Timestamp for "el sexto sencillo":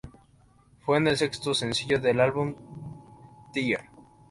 0.97-1.99